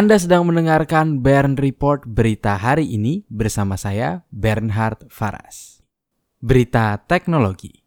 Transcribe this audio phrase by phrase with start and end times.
[0.00, 5.84] Anda sedang mendengarkan Bern Report berita hari ini bersama saya Bernhard Faras.
[6.40, 7.84] Berita teknologi.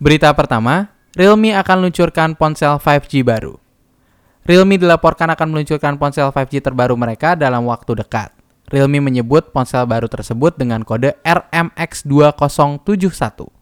[0.00, 3.60] Berita pertama, Realme akan meluncurkan ponsel 5G baru.
[4.48, 8.32] Realme dilaporkan akan meluncurkan ponsel 5G terbaru mereka dalam waktu dekat.
[8.72, 13.57] Realme menyebut ponsel baru tersebut dengan kode RMX2071.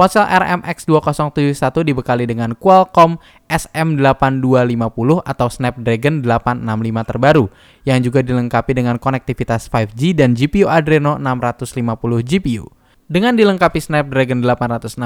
[0.00, 3.20] Ponsel RMX2071 dibekali dengan Qualcomm
[3.52, 7.44] SM8250 atau Snapdragon 865 terbaru
[7.84, 12.72] yang juga dilengkapi dengan konektivitas 5G dan GPU Adreno 650 GPU.
[13.12, 15.04] Dengan dilengkapi Snapdragon 865,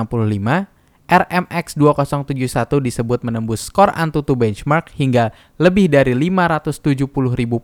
[1.11, 7.11] RMX2071 disebut menembus skor Antutu benchmark hingga lebih dari 570.000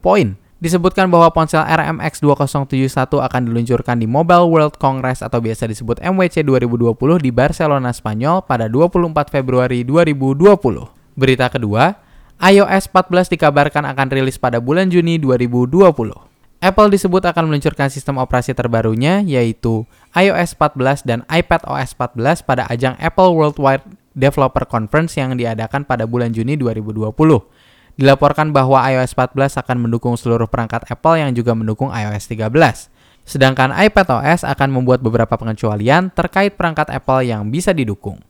[0.03, 5.97] poin Disebutkan bahwa ponsel RMX 2071 akan diluncurkan di Mobile World Congress atau biasa disebut
[6.05, 10.37] MWC 2020 di Barcelona, Spanyol pada 24 Februari 2020.
[11.17, 11.97] Berita kedua,
[12.45, 15.81] iOS 14 dikabarkan akan rilis pada bulan Juni 2020.
[16.61, 23.01] Apple disebut akan meluncurkan sistem operasi terbarunya yaitu iOS 14 dan iPadOS 14 pada ajang
[23.01, 27.17] Apple Worldwide Developer Conference yang diadakan pada bulan Juni 2020.
[28.01, 32.49] Dilaporkan bahwa iOS 14 akan mendukung seluruh perangkat Apple yang juga mendukung iOS 13.
[33.29, 38.25] Sedangkan iPadOS akan membuat beberapa pengecualian terkait perangkat Apple yang bisa didukung.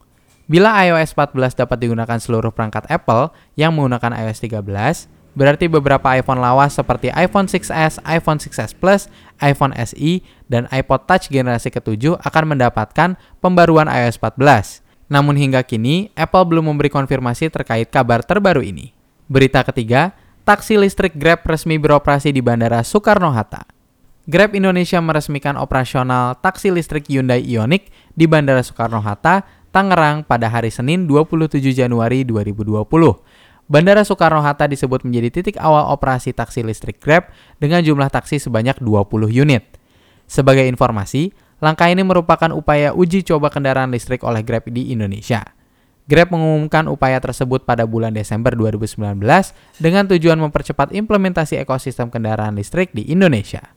[0.50, 6.42] Bila iOS 14 dapat digunakan seluruh perangkat Apple yang menggunakan iOS 13, berarti beberapa iPhone
[6.42, 9.06] lawas seperti iPhone 6s, iPhone 6s Plus,
[9.38, 10.12] iPhone SE,
[10.50, 14.82] dan iPod Touch generasi ke-7 akan mendapatkan pembaruan iOS 14.
[15.06, 18.98] Namun hingga kini, Apple belum memberi konfirmasi terkait kabar terbaru ini.
[19.30, 20.10] Berita ketiga,
[20.42, 23.62] taksi listrik Grab resmi beroperasi di Bandara Soekarno-Hatta.
[24.26, 31.06] Grab Indonesia meresmikan operasional taksi listrik Hyundai Ioniq di Bandara Soekarno-Hatta, Tangerang pada hari Senin
[31.06, 32.82] 27 Januari 2020.
[33.70, 37.30] Bandara Soekarno-Hatta disebut menjadi titik awal operasi taksi listrik Grab
[37.62, 39.78] dengan jumlah taksi sebanyak 20 unit.
[40.26, 41.30] Sebagai informasi,
[41.62, 45.59] langkah ini merupakan upaya uji coba kendaraan listrik oleh Grab di Indonesia.
[46.10, 48.98] Grab mengumumkan upaya tersebut pada bulan Desember 2019
[49.78, 53.70] dengan tujuan mempercepat implementasi ekosistem kendaraan listrik di Indonesia.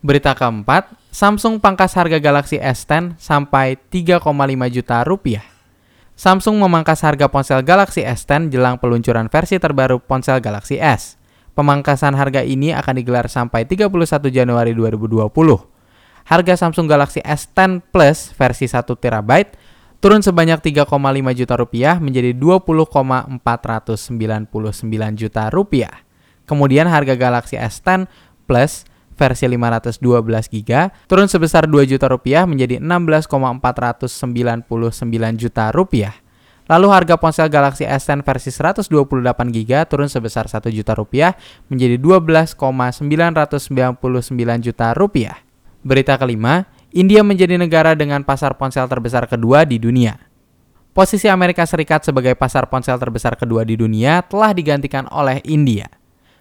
[0.00, 4.24] Berita keempat, Samsung pangkas harga Galaxy S10 sampai 3,5
[4.72, 5.44] juta rupiah.
[6.16, 11.20] Samsung memangkas harga ponsel Galaxy S10 jelang peluncuran versi terbaru ponsel Galaxy S.
[11.52, 13.92] Pemangkasan harga ini akan digelar sampai 31
[14.32, 15.28] Januari 2020.
[16.24, 19.30] Harga Samsung Galaxy S10 Plus versi 1 TB
[20.00, 20.88] turun sebanyak 3,5
[21.36, 24.48] juta rupiah menjadi 20,499
[25.14, 25.92] juta rupiah.
[26.48, 28.10] Kemudian harga Galaxy S10
[28.50, 28.82] Plus
[29.14, 30.02] versi 512
[30.50, 36.16] GB turun sebesar 2 juta rupiah menjadi 16,499 juta rupiah.
[36.66, 38.90] Lalu harga ponsel Galaxy S10 versi 128
[39.54, 41.36] GB turun sebesar 1 juta rupiah
[41.70, 45.36] menjadi 12,999 juta rupiah.
[45.86, 50.18] Berita kelima, India menjadi negara dengan pasar ponsel terbesar kedua di dunia.
[50.90, 55.86] Posisi Amerika Serikat sebagai pasar ponsel terbesar kedua di dunia telah digantikan oleh India.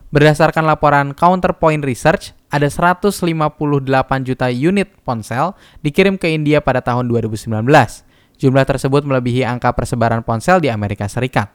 [0.09, 3.13] Berdasarkan laporan Counterpoint Research, ada 158
[4.25, 5.53] juta unit ponsel
[5.85, 7.45] dikirim ke India pada tahun 2019.
[8.41, 11.53] Jumlah tersebut melebihi angka persebaran ponsel di Amerika Serikat.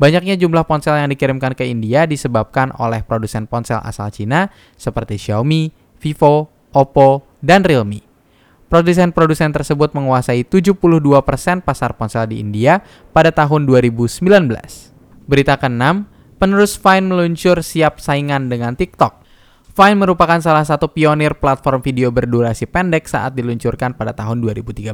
[0.00, 4.48] Banyaknya jumlah ponsel yang dikirimkan ke India disebabkan oleh produsen ponsel asal Cina
[4.80, 5.68] seperti Xiaomi,
[6.00, 8.11] Vivo, Oppo, dan Realme.
[8.72, 10.88] Produsen-produsen tersebut menguasai 72%
[11.60, 12.80] pasar ponsel di India
[13.12, 14.24] pada tahun 2019.
[15.28, 16.08] Berita ke-6,
[16.40, 19.20] penerus Vine meluncur siap saingan dengan TikTok.
[19.76, 24.88] Vine merupakan salah satu pionir platform video berdurasi pendek saat diluncurkan pada tahun 2013.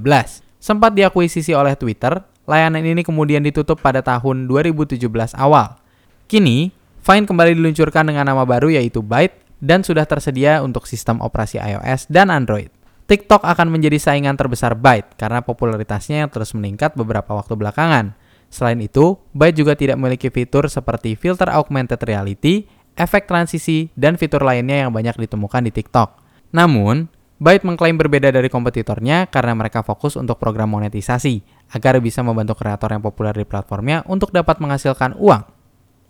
[0.59, 2.19] Sempat diakuisisi oleh Twitter,
[2.51, 5.07] layanan ini kemudian ditutup pada tahun 2017
[5.39, 5.79] awal.
[6.27, 6.75] Kini,
[7.07, 12.11] Vine kembali diluncurkan dengan nama baru yaitu Byte dan sudah tersedia untuk sistem operasi iOS
[12.11, 12.75] dan Android.
[13.09, 18.13] TikTok akan menjadi saingan terbesar Byte karena popularitasnya yang terus meningkat beberapa waktu belakangan.
[18.53, 22.69] Selain itu, Byte juga tidak memiliki fitur seperti filter augmented reality,
[23.01, 26.21] efek transisi, dan fitur lainnya yang banyak ditemukan di TikTok.
[26.53, 27.09] Namun,
[27.41, 31.41] Byte mengklaim berbeda dari kompetitornya karena mereka fokus untuk program monetisasi,
[31.73, 35.49] agar bisa membantu kreator yang populer di platformnya untuk dapat menghasilkan uang.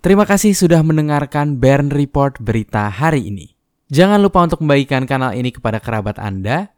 [0.02, 3.54] Terima kasih sudah mendengarkan Bern Report berita hari ini.
[3.86, 6.77] Jangan lupa untuk membagikan kanal ini kepada kerabat Anda,